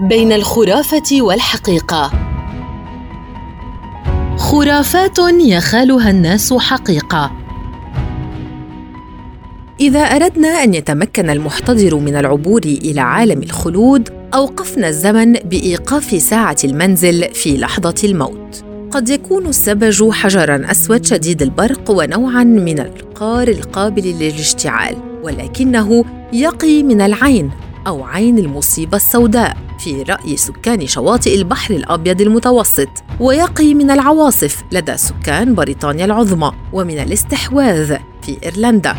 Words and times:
بين 0.00 0.32
الخرافة 0.32 1.22
والحقيقة. 1.22 2.10
خرافات 4.36 5.18
يخالها 5.40 6.10
الناس 6.10 6.52
حقيقة. 6.52 7.32
إذا 9.80 10.00
أردنا 10.00 10.48
أن 10.48 10.74
يتمكن 10.74 11.30
المحتضر 11.30 11.96
من 11.96 12.16
العبور 12.16 12.60
إلى 12.64 13.00
عالم 13.00 13.42
الخلود 13.42 14.08
أوقفنا 14.34 14.88
الزمن 14.88 15.32
بإيقاف 15.32 16.22
ساعة 16.22 16.56
المنزل 16.64 17.34
في 17.34 17.56
لحظة 17.56 17.94
الموت. 18.04 18.64
قد 18.90 19.08
يكون 19.08 19.46
السبج 19.46 20.10
حجرا 20.10 20.70
أسود 20.70 21.04
شديد 21.04 21.42
البرق 21.42 21.90
ونوعا 21.90 22.44
من 22.44 22.78
القار 22.78 23.48
القابل 23.48 24.02
للاشتعال 24.02 24.96
ولكنه 25.22 26.04
يقي 26.32 26.82
من 26.82 27.00
العين 27.00 27.50
أو 27.86 28.04
عين 28.04 28.38
المصيبة 28.38 28.96
السوداء. 28.96 29.69
في 29.80 30.02
رأي 30.02 30.36
سكان 30.36 30.86
شواطئ 30.86 31.34
البحر 31.34 31.74
الأبيض 31.74 32.20
المتوسط 32.20 32.88
ويقي 33.20 33.74
من 33.74 33.90
العواصف 33.90 34.62
لدى 34.72 34.96
سكان 34.96 35.54
بريطانيا 35.54 36.04
العظمى 36.04 36.52
ومن 36.72 36.98
الاستحواذ 36.98 37.96
في 38.22 38.36
إيرلندا. 38.44 38.94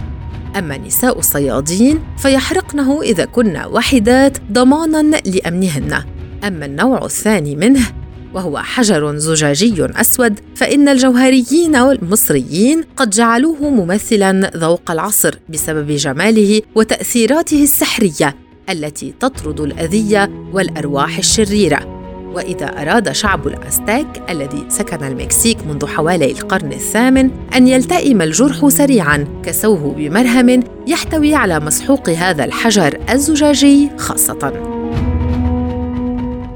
أما 0.57 0.77
نساء 0.77 1.20
الصيادين 1.20 1.99
فيحرقنه 2.17 3.02
إذا 3.02 3.26
كن 3.26 3.57
وحدات 3.57 4.38
ضمانا 4.52 5.17
لأمنهن. 5.26 6.04
أما 6.44 6.66
النوع 6.66 7.05
الثاني 7.05 7.55
منه 7.55 7.88
وهو 8.34 8.57
حجر 8.57 9.18
زجاجي 9.18 9.85
أسود 9.85 10.40
فإن 10.55 10.90
الجوهريين 10.90 11.76
المصريين 11.76 12.84
قد 12.98 13.09
جعلوه 13.09 13.70
ممثلا 13.70 14.52
ذوق 14.57 14.91
العصر 14.91 15.35
بسبب 15.49 15.91
جماله 15.91 16.62
وتأثيراته 16.76 17.63
السحرية 17.63 18.35
التي 18.70 19.14
تطرد 19.20 19.60
الأذية 19.60 20.32
والأرواح 20.54 21.18
الشريرة. 21.18 22.02
وإذا 22.35 22.66
أراد 22.66 23.12
شعب 23.12 23.48
الازتاك 23.48 24.24
الذي 24.30 24.66
سكن 24.70 25.04
المكسيك 25.04 25.68
منذ 25.68 25.85
حوالي 25.85 26.32
القرن 26.32 26.72
الثامن 26.72 27.32
أن 27.55 27.68
يلتئم 27.68 28.22
الجرح 28.22 28.68
سريعا 28.68 29.41
كسوه 29.44 29.94
بمرهم 29.98 30.63
يحتوي 30.88 31.35
على 31.35 31.60
مسحوق 31.60 32.10
هذا 32.10 32.44
الحجر 32.46 33.00
الزجاجي 33.10 33.90
خاصة. 33.98 34.48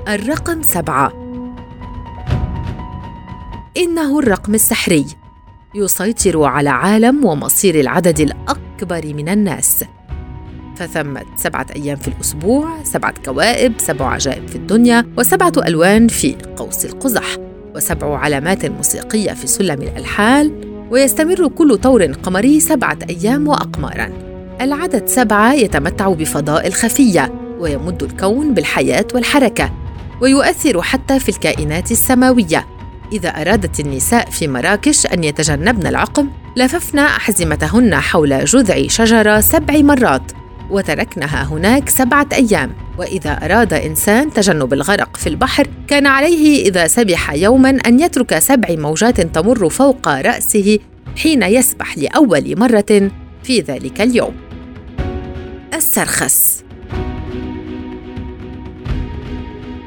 الرقم 0.08 0.62
سبعة. 0.62 1.14
إنه 3.78 4.20
الرقم 4.20 4.54
السحري. 4.54 5.06
يسيطر 5.76 6.44
على 6.44 6.70
عالم 6.70 7.26
ومصير 7.26 7.80
العدد 7.80 8.20
الأكبر 8.20 9.14
من 9.14 9.30
الناس. 9.30 9.84
فثمة 10.76 11.22
سبعة 11.36 11.68
أيام 11.76 11.96
في 11.96 12.08
الأسبوع 12.08 12.84
سبعة 12.84 13.14
كوائب 13.26 13.74
سبع 13.78 14.12
عجائب 14.14 14.48
في 14.48 14.56
الدنيا 14.56 15.06
وسبعة 15.18 15.54
ألوان 15.58 16.08
في 16.08 16.36
قوس 16.58 16.86
القزح 16.86 17.38
وسبع 17.76 18.18
علامات 18.18 18.66
موسيقية 18.66 19.34
في 19.34 19.48
سلم 19.48 19.82
الألحال 19.82 20.52
ويستمر 20.92 21.48
كل 21.48 21.78
طور 21.78 22.04
قمري 22.04 22.60
سبعة 22.60 22.98
أيام 23.10 23.48
وأقمارا. 23.48 24.10
العدد 24.62 25.08
سبعة 25.08 25.54
يتمتع 25.54 26.10
بفضاء 26.10 26.68
الخفية 26.68 27.34
ويمد 27.60 28.04
الكون 28.04 28.54
بالحياة 28.54 29.08
والحركة 29.14 29.72
ويؤثر 30.22 30.82
حتى 30.82 31.20
في 31.20 31.30
الكائنات 31.30 31.92
السماوية. 31.92 32.68
إذا 33.12 33.30
أرادت 33.30 33.80
النساء 33.80 34.30
في 34.30 34.48
مراكش 34.48 35.06
أن 35.06 35.24
يتجنبن 35.24 35.88
العقم 35.88 36.30
لففن 36.56 37.00
أحزمتهن 37.00 37.96
حول 37.96 38.46
جذع 38.46 38.88
شجرة 38.88 39.40
سبع 39.40 39.82
مرات. 39.82 40.32
وتركنها 40.72 41.44
هناك 41.44 41.90
سبعة 41.90 42.28
أيام. 42.34 42.72
وإذا 42.98 43.32
أراد 43.32 43.74
إنسان 43.74 44.34
تجنب 44.34 44.74
الغرق 44.74 45.18
في 45.18 45.28
البحر 45.28 45.68
كان 45.88 46.08
عليه 46.08 46.66
إذا 46.70 46.88
سبح 46.88 47.34
يوما 47.34 47.70
أن 47.70 48.00
يترك 48.00 48.40
سبع 48.40 48.68
موجات 48.70 49.22
تمر 49.22 49.70
فوق 49.70 50.08
رأسه 50.08 50.80
حين 51.18 51.44
يسبح 51.44 51.98
لأول 51.98 52.60
مرة 52.60 53.12
في 53.44 53.60
ذلك 53.60 54.02
اليوم. 54.02 54.34
السرخس. 55.74 56.64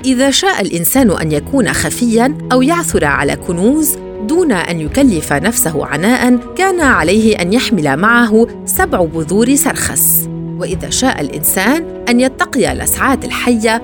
إذا 0.05 0.31
شاء 0.31 0.61
الإنسان 0.61 1.11
أن 1.11 1.33
يكون 1.33 1.73
خفيا 1.73 2.39
أو 2.53 2.63
يعثر 2.63 3.05
على 3.05 3.37
كنوز 3.37 3.99
دون 4.23 4.53
أن 4.53 4.81
يكلف 4.81 5.33
نفسه 5.33 5.87
عناء 5.87 6.55
كان 6.57 6.81
عليه 6.81 7.41
أن 7.41 7.53
يحمل 7.53 7.97
معه 7.97 8.47
سبع 8.65 9.05
بذور 9.05 9.55
سرخس. 9.55 10.29
وإذا 10.59 10.91
شاء 10.91 11.21
الإنسان 11.21 12.05
أن 12.09 12.21
يتقي 12.21 12.75
لسعات 12.75 13.25
الحية 13.25 13.83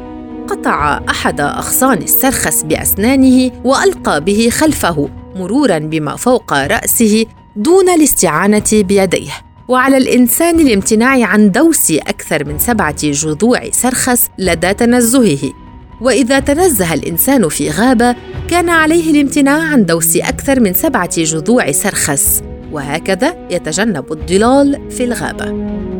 قطع 0.49 1.01
أحد 1.09 1.41
أغصان 1.41 1.99
السرخس 1.99 2.63
بأسنانه 2.63 3.51
وألقى 3.65 4.21
به 4.21 4.49
خلفه 4.51 5.09
مرورا 5.37 5.79
بما 5.79 6.17
فوق 6.17 6.53
رأسه 6.53 7.27
دون 7.57 7.89
الاستعانة 7.89 8.65
بيديه. 8.73 9.33
وعلى 9.69 9.97
الإنسان 9.97 10.61
الامتناع 10.61 11.25
عن 11.25 11.51
دوس 11.51 11.91
أكثر 11.91 12.45
من 12.45 12.59
سبعة 12.59 12.97
جذوع 13.03 13.71
سرخس 13.71 14.29
لدى 14.39 14.75
تنزهه. 14.75 15.53
وإذا 16.01 16.39
تنزه 16.39 16.95
الإنسان 16.95 17.49
في 17.49 17.71
غابة 17.71 18.17
كان 18.49 18.69
عليه 18.69 19.11
الامتناع 19.11 19.63
عن 19.63 19.87
دوس 19.87 20.17
أكثر 20.17 20.61
من 20.61 20.75
سبعة 20.75 21.11
جذوع 21.17 21.73
سرخس. 21.73 22.43
وهكذا 22.73 23.49
يتجنب 23.51 24.13
الضلال 24.13 24.91
في 24.91 25.05
الغابة. 25.05 25.94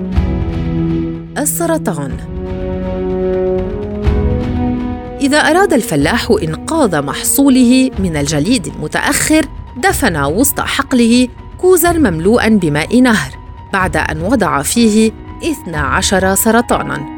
السرطان. 1.39 2.17
إذا 5.21 5.39
أراد 5.39 5.73
الفلاح 5.73 6.37
إنقاذ 6.43 7.03
محصوله 7.03 7.91
من 7.99 8.17
الجليد 8.17 8.67
المتأخر 8.67 9.47
دفن 9.77 10.25
وسط 10.25 10.61
حقله 10.61 11.29
كوزا 11.59 11.93
مملوءا 11.93 12.49
بماء 12.49 13.01
نهر 13.01 13.31
بعد 13.73 13.97
أن 13.97 14.23
وضع 14.23 14.63
فيه 14.63 15.13
12 15.43 16.35
سرطانا. 16.35 17.14